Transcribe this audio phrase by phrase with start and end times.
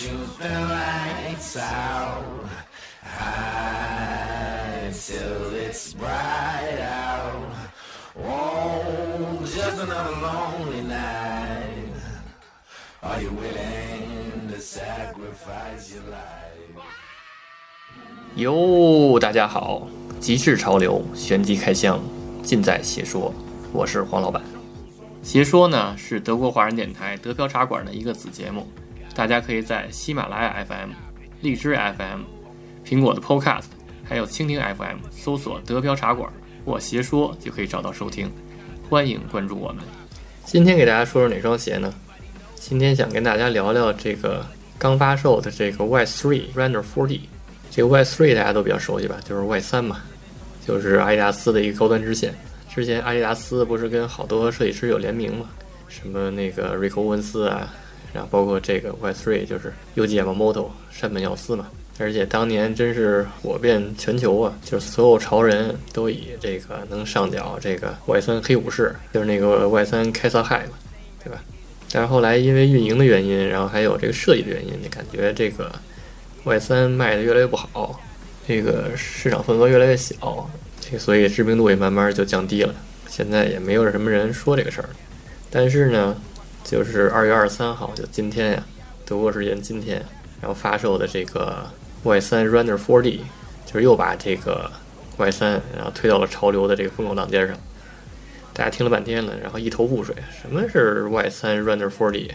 [0.00, 2.48] Shoot the lights out
[3.04, 7.52] high till it's bright out.
[8.16, 11.92] Oh, just another lonely night.
[13.02, 16.80] Are you willing to sacrifice your life?
[18.36, 19.86] 哟，大家好，
[20.18, 22.00] 极致潮流，旋即开箱，
[22.42, 23.34] 尽在邪说。
[23.70, 24.42] 我是黄老板。
[25.22, 28.66] 邪说呢是德国华人电台德飘茶馆的一个子节目，
[29.14, 30.90] 大家可以在喜马拉雅 FM、
[31.42, 32.20] 荔枝 FM、
[32.84, 33.64] 苹果的 Podcast，
[34.04, 36.30] 还有蜻蜓 FM 搜索“德飘茶馆”
[36.64, 38.30] 或“邪说”就可以找到收听。
[38.88, 39.84] 欢迎关注我们。
[40.44, 41.92] 今天给大家说说哪双鞋呢？
[42.54, 44.44] 今天想跟大家聊聊这个
[44.78, 47.20] 刚发售的这个 Y3 Runner 4D。
[47.70, 49.16] 这个 Y3 大家都比较熟悉吧？
[49.24, 50.00] 就是 Y 三嘛，
[50.66, 52.34] 就是阿迪达斯的一个高端支线。
[52.68, 55.46] 之前阿迪达斯不是跟好多设计师有联名嘛？
[55.88, 57.72] 什么那个瑞克·欧文斯啊，
[58.12, 61.68] 然后包括这个 Y3 就是 u g m m o t o 山本耀司嘛。
[61.98, 70.72] 而且当年真是火遍全球啊，就是所有潮人都以这个能上脚这个 Y 三黑武士，就是那个 Y 三开撒海嘛，
[71.22, 71.38] 对吧？
[71.92, 75.70] 但是后来因为运营的原因，然后还有这个设计的原因，你感觉这个
[76.44, 78.00] Y 三卖的越来越不好，
[78.48, 80.48] 这个市场份额越来越小。
[80.80, 82.74] 这个所以知名度也慢慢就降低了，
[83.08, 84.88] 现在也没有什么人说这个事儿。
[85.50, 86.16] 但是呢，
[86.64, 88.64] 就是二月二十三号，就今天呀，
[89.04, 90.04] 德国时间今天，
[90.40, 91.66] 然后发售的这个
[92.04, 93.20] Y3 Runner 4D，
[93.66, 94.70] 就是又把这个
[95.18, 97.56] Y3 然后推到了潮流的这个风口浪尖上。
[98.52, 102.30] 大家听了半天了，然后一头雾水，什么是 Y3 Runner 4D？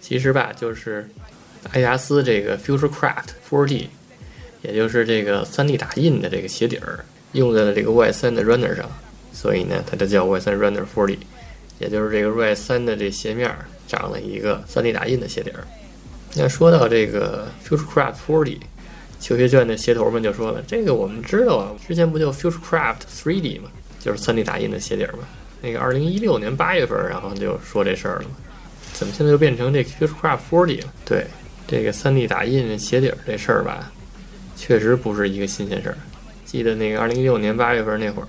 [0.00, 1.08] 其实吧，就是
[1.64, 3.86] 阿迪达斯这个 Futurecraft 4D，
[4.62, 7.04] 也就是这个 3D 打印的这个鞋底儿。
[7.32, 8.90] 用在了这个 Y3 的 Runner 上，
[9.32, 11.16] 所以呢，它就叫 Y3 Runner 4D，
[11.82, 13.52] 也就是这个 Y3 的这鞋面
[13.88, 15.66] 长了一个 3D 打印的鞋底儿。
[16.34, 18.58] 那说到这个 Futurecraft Forty，
[19.18, 23.68] 球鞋圈的鞋头们就说了：“这个我们知道啊，之前不就 Futurecraft 3D 吗？
[23.98, 25.24] 就是 3D 打印的鞋底儿吗？
[25.60, 28.36] 那个2016年8月份，然后就说这事儿了嘛，
[28.92, 30.92] 怎么现在又变成这 Futurecraft Forty 了？
[31.04, 31.26] 对，
[31.66, 33.92] 这个 3D 打印鞋底儿这事儿吧，
[34.56, 35.98] 确实不是一个新鲜事儿。”
[36.46, 38.28] 记得那个二零一六年八月份那会儿，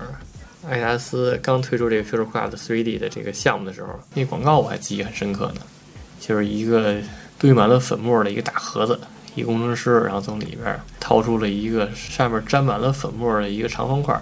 [0.68, 5.60] 爱达斯刚推出这个 Futurecraft 3D 的这个项目的时候，那广告我还记忆很深刻呢。
[6.20, 6.96] 就是一个
[7.38, 8.98] 堆满了粉末的一个大盒子，
[9.34, 14.14] 一工程师然后从里边掏出了一个上面沾满了粉末的一个长方块，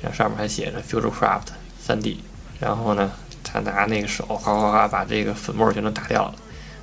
[0.00, 1.46] 然后上面还写着 Futurecraft
[1.84, 2.18] 3D。
[2.60, 3.10] 然后呢，
[3.42, 6.34] 他拿那个手哗哗哗把这个粉末全都打掉了，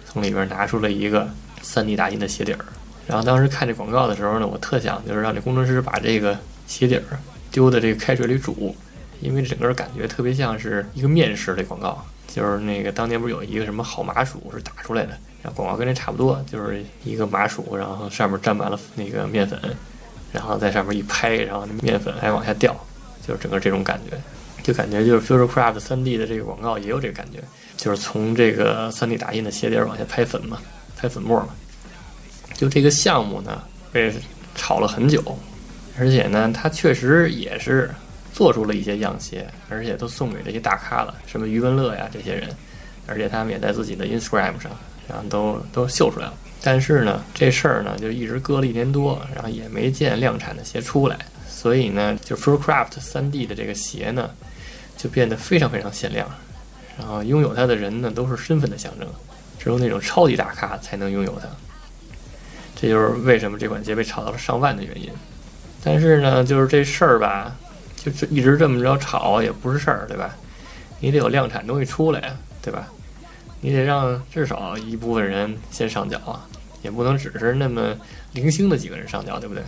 [0.06, 1.30] 从里边拿出了一个
[1.64, 2.66] 3D 打印的鞋底儿。
[3.08, 6.38] 然后当时看这广告的时候呢，我特想就是让这工程师把这个
[6.68, 7.18] 鞋底儿
[7.50, 8.76] 丢在这个开水里煮，
[9.22, 12.06] 因为整个感觉特别像是一个面食的广告。
[12.31, 19.59] 就是那个当年不是有一个什么好麻薯是打出来的，然后广告跟这差不多，就是一个麻薯，然后上面沾满了那个面粉，
[20.31, 22.72] 然后在上面一拍，然后那面粉还往下掉，
[23.25, 24.16] 就是整个这种感觉，
[24.62, 27.40] 就感觉就是 Futurecraft 3D 的这个广告也有这个感觉，
[27.75, 30.59] 就是从这个 3D 打印的鞋底儿往下拍粉嘛，
[30.96, 31.50] 拍粉末嘛。
[32.53, 34.13] 就这个项目呢，被
[34.53, 35.24] 炒了很久，
[35.97, 37.90] 而且呢，它确实也是
[38.39, 42.47] 做出了一些样鞋，而且都送给这些大咖了，什么余文乐呀这些人，
[43.05, 44.72] 而且他们也在自己的 Instagram 上，
[45.09, 46.33] 然后都都秀出来了。
[46.63, 51.19] 但是呢，这事儿呢就一直搁了一年多，然后也没见量产的鞋出来，
[51.50, 54.29] 所以呢，就 Fullcraft 三 D 的这个鞋呢，
[54.95, 56.25] 就变得非常非常限量，
[56.97, 59.06] 然后拥有它的人呢都是身份的象征，
[59.59, 61.47] 只有那种超级大咖才能拥有它。
[62.73, 65.09] 这就是为什么这款鞋被炒到了上万的原因，
[65.83, 67.53] 但是呢，就是这事儿吧，
[68.04, 70.36] 就是一直这么着炒也不是事儿，对吧？
[71.00, 72.88] 你得有量产东西出来呀，对吧？
[73.62, 76.48] 你得让至少一部分人先上脚啊，
[76.82, 77.96] 也不能只是那么
[78.34, 79.64] 零星的几个人上脚，对不对？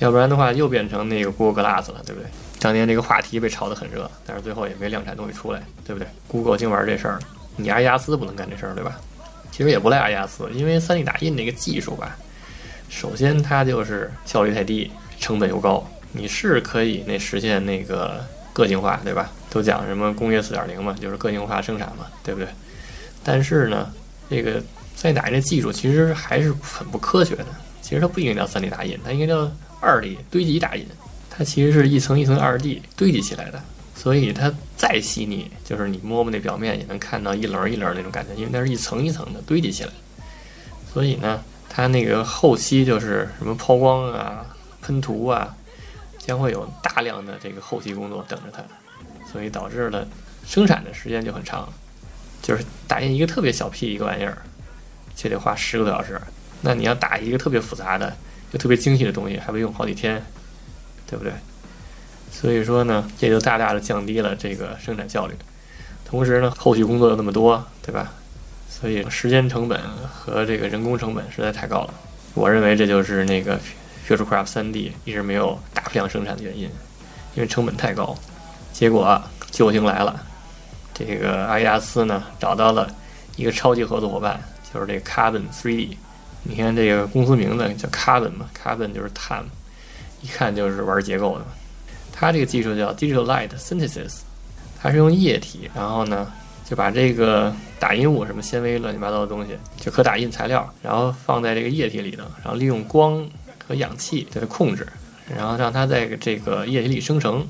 [0.00, 2.28] 要不然的话又变成那个 Google Glass 了，对不对？
[2.60, 7.18] 当年这个话题被炒得很热，但是最后也没量产东西出来，对不对？Google 净玩这事儿，
[7.56, 9.00] 你阿亚斯不能干这事儿，对吧？
[9.52, 12.16] 其实也不赖阿亚斯，因为 3D 打印这个技术吧。
[12.88, 14.90] 首先，它就是效率太低，
[15.20, 15.88] 成本又高。
[16.16, 19.30] 你是可以那实现那个个性化，对吧？
[19.50, 22.48] 都讲什么工业四点零嘛，就是个性化生产嘛，对不对？
[23.22, 23.92] 但是呢，
[24.30, 24.62] 这个
[24.96, 27.46] 3D 打印的技术其实还是很不科学的。
[27.82, 29.50] 其实它不应该叫 3D 打印，它应该叫
[29.82, 30.86] 2D 堆积打印。
[31.28, 33.60] 它其实是一层一层 2D 堆积起来的，
[33.94, 39.90] 所以它再细腻，就是你摸摸那表面也能看到一棱一棱那种感觉，因为它是一层一层的堆积起来。
[40.92, 41.42] 所以呢。
[41.76, 44.46] 它那个后期就是什么抛光啊、
[44.80, 45.52] 喷涂啊，
[46.24, 48.62] 将会有大量的这个后期工作等着它，
[49.30, 50.06] 所以导致了
[50.46, 51.68] 生产的时间就很长。
[52.40, 54.38] 就是打印一个特别小屁一个玩意儿，
[55.14, 56.20] 就得花十个多小时。
[56.62, 58.14] 那你要打一个特别复杂的、
[58.52, 60.22] 又特别精细的东西，还会用好几天，
[61.06, 61.32] 对不对？
[62.30, 65.34] 所以说呢，这就大大的降低了这个生产效率。
[66.04, 68.12] 同时呢，后续工作又那么多，对吧？
[68.68, 69.80] 所以时间成本
[70.12, 71.94] 和这个人工成本实在太高了。
[72.34, 73.58] 我认为这就是那个
[74.06, 76.64] Futurecraft 3D 一直没有大批量生产的原因，
[77.34, 78.16] 因为成本太高。
[78.72, 79.20] 结果
[79.50, 80.20] 救星来了，
[80.92, 82.90] 这个阿迪达斯呢找到了
[83.36, 84.40] 一个超级合作伙伴，
[84.72, 85.96] 就是这个 Carbon 3D。
[86.42, 89.44] 你看这个公司名字叫 Carbon 嘛，Carbon 就是碳，
[90.20, 91.44] 一看就是玩结构的。
[92.12, 94.18] 它这个技术叫 Digital Light Synthesis，
[94.80, 96.30] 它是用液体，然后呢
[96.64, 103.26] 就把这个打印物什么纤维乱七八糟的东西，就可打印材料，然后放在这个液体里头，然后利用光
[103.66, 104.86] 和氧气对它控制，
[105.36, 107.46] 然后让它在这个液体里生成。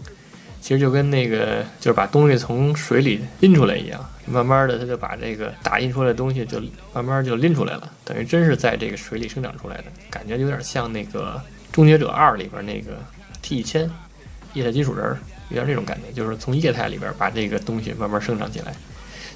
[0.60, 6.58] 其实就跟那个就是把东西从水里拎出来一样，慢慢的它就把这个打印出来的东西就
[6.94, 11.38] 慢慢就拎出来了，等于真是在这个水里生长出来的，感觉有点像那个
[11.74, 12.92] 《终结者二》里边那个
[13.42, 13.90] T 一千
[14.54, 15.14] 液态金属人，
[15.50, 18.74] 有点那种感觉，就是从液态里边把这个东西慢慢生长起来。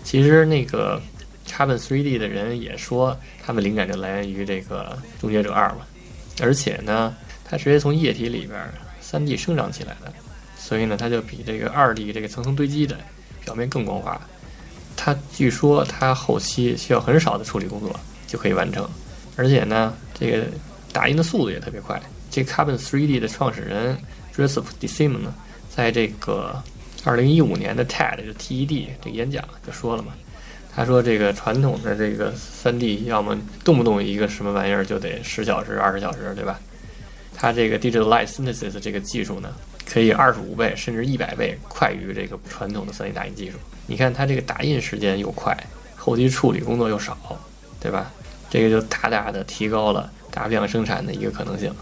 [0.03, 0.99] 其实那个
[1.47, 3.15] Carbon 3D 的人也说，
[3.45, 5.81] 他们灵感就来源于这个《终结者二》嘛，
[6.41, 7.15] 而且呢，
[7.45, 8.59] 它直接从液体里边
[9.03, 10.13] 3D 生长起来的。
[10.59, 12.97] 所以呢，它就比这个二 D 这个层层堆积的
[13.45, 14.21] 表面更光滑。
[14.97, 18.87] 它据说它后期需要很少的处理工作就可以完成，
[19.37, 20.45] 而且呢，这个
[20.93, 22.01] 打印的速度也特别快。
[22.31, 23.97] 这 Carbon 3D 的创始人
[24.37, 25.33] Joseph DeSimon 呢，
[25.71, 26.63] 在这个
[27.05, 30.13] 2015年的 TED 就 TED 这个演讲就说了嘛，
[30.75, 36.59] 他说这个传统的这个 3D 要么动不动一个什么玩意儿就得十小时、二十小时，对吧？
[37.35, 39.49] 它这个 Digital Light Synthesis 这个技术呢？
[39.91, 43.57] 可以二十五倍甚至一百倍快于这个传统的 3D 打印技术。
[43.87, 45.57] 你看它这个打印时间又快，
[45.97, 47.17] 后期处理工作又少，
[47.81, 48.11] 对吧？
[48.51, 51.73] 这个就大大的提高了大批量生产的一个可能性，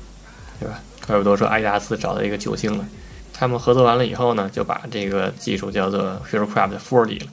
[0.60, 0.80] 对吧？
[1.06, 2.86] 怪不得说阿迪达斯找到一个救星了。
[3.32, 7.26] 他们合作完了以后呢，就把这个技术叫做 FurCraft 4D 了，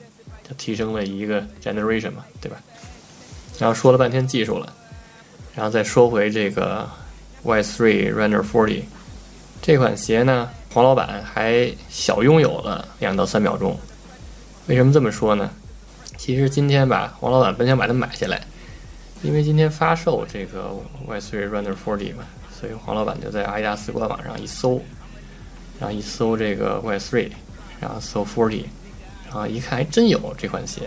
[0.48, 2.58] 就提升了一个 generation 嘛，对吧？
[3.58, 4.72] 然后说了半天技术了，
[5.54, 6.88] 然后再说回这个
[7.44, 8.82] Y3 Render 4D
[9.62, 10.50] 这款鞋呢。
[10.72, 13.78] 黄老板还小拥有了两到三秒钟，
[14.66, 15.48] 为什么这么说呢？
[16.16, 18.44] 其实今天吧，黄老板本想把它买下来，
[19.22, 20.74] 因为今天发售这个
[21.08, 24.82] Y3 Runner 4D 嘛，所以黄老板就在阿迪达斯官网上一搜，
[25.78, 27.30] 然后一搜这个 Y3，
[27.78, 28.64] 然后搜 4D，
[29.34, 30.82] 然后一看还真有这款鞋，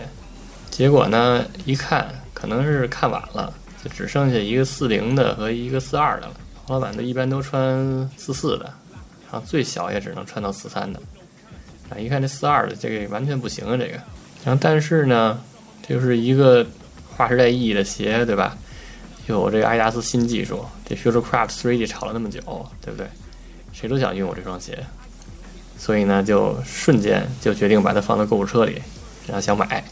[0.70, 3.52] 结果呢一看可能是看晚了，
[3.84, 6.32] 就只剩下一个四零的和一个四二的了。
[6.64, 8.72] 黄老板都一般都穿四四的。
[9.30, 10.98] 然后最小也只能穿到四三的，
[11.90, 13.92] 啊，一看这四二的这个完全不行啊，这个。
[14.42, 15.38] 然后但是呢，
[15.86, 16.66] 就是一个
[17.14, 18.56] 划时代意义的鞋，对吧？
[19.26, 22.40] 有这个阿迪达斯新技术，这 Futurecraft 3D 炒了那么久，
[22.80, 23.06] 对不对？
[23.74, 24.82] 谁都想拥有这双鞋，
[25.78, 28.82] 所以呢，就瞬间就决定把它放到购物车里，
[29.26, 29.82] 然后想买。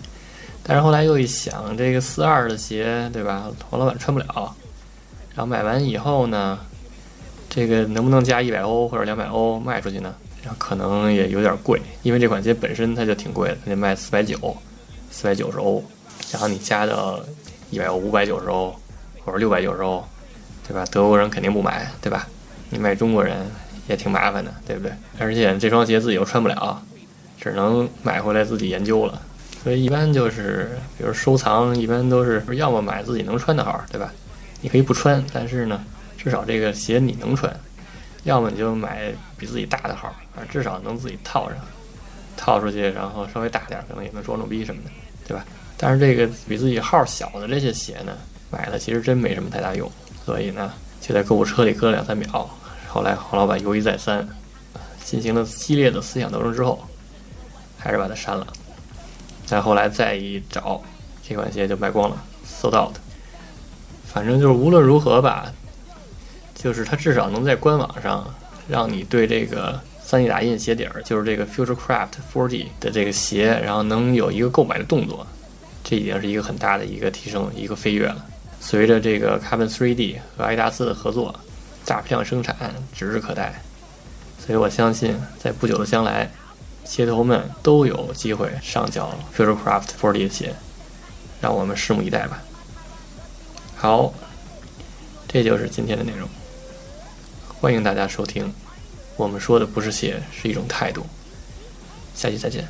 [0.63, 3.45] 但是后来又一想，这个四二的鞋，对吧？
[3.71, 4.55] 黄老板穿不了。
[5.35, 6.59] 然后买完以后呢？
[7.49, 10.15] 这个能不能加一百欧或者两百欧卖出去呢？
[10.43, 14.37] 然后可能也有点贵，因为这款鞋本身它就挺贵的，它得卖四百九，
[15.11, 15.83] 四百九十欧。
[16.33, 17.21] 然后你加到
[17.71, 18.75] 一百欧、五百九十欧
[19.25, 20.05] 或者六百九十欧，
[20.67, 20.85] 对吧？
[20.91, 22.27] 德国人肯定不买，对吧？
[22.69, 23.49] 你卖中国人
[23.89, 24.93] 也挺麻烦的，对不对？
[25.19, 26.83] 而且这双鞋自己又穿不了，
[27.41, 29.21] 只能买回来自己研究了。
[29.63, 34.13] 所以一般就是，比如收藏，一般都是要么买自己能穿的号，对吧？
[34.61, 35.85] 你可以不穿，但是呢。
[36.19, 37.55] 至少这个鞋你能穿，
[38.25, 41.57] 要么你就买比自己大的号，啊，至少能自己套上，
[42.37, 44.91] 套出去，然后稍微大点，可能也能装装逼什么的，
[45.29, 45.45] 对吧？
[45.77, 48.17] 但是这个比自己号小的这些鞋呢，
[48.51, 49.89] 买了其实真没什么太大用，
[50.25, 52.51] 所以呢，就在购物车里搁两三秒。
[52.97, 54.27] 后来黄老板犹豫再三，
[55.05, 56.83] 进行了激烈的思想斗争之后，
[57.77, 58.47] 还是把它删了。
[59.45, 60.83] 再后来再一找，
[61.23, 62.17] 这款鞋就卖光了
[62.49, 62.95] ，sold out。
[64.07, 65.53] 反正就是无论如何吧。
[66.55, 68.35] 就是它至少能在官网上
[68.67, 75.27] 让你对这个 3D 打印鞋底儿，就是这个 Futurecraft 4D 的这个鞋，然后能有一个购买的动作，
[75.85, 78.25] 这已经是一个很大的一个提升，一个飞跃了。
[78.59, 81.39] 随着这个 Carbon 3D 和阿迪达斯的合作，
[81.87, 83.63] 大批量生产指日可待。
[84.39, 86.31] 所以我相信，在不久的将来，
[86.85, 90.55] 鞋头们都有机会上脚 Futurecraft 4D 的鞋，
[91.41, 92.43] 让我们拭目以待吧。
[93.75, 94.13] 好，
[95.27, 96.29] 这就是今天的内容。
[97.61, 98.53] 欢迎大家收听，
[99.17, 101.07] 我们说的不是鞋，是一种态度。
[102.15, 102.69] 下期再见。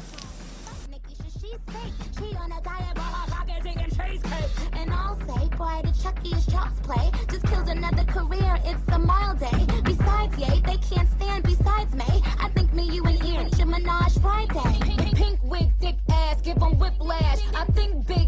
[7.77, 9.67] Another career, it's a mild day.
[9.85, 12.23] Besides, yay, they can't stand besides me.
[12.41, 14.79] I think me, you, and Ian should menage Friday.
[14.81, 17.41] Pink, pink wig, thick ass, give 'em whiplash.
[17.55, 18.26] I think big,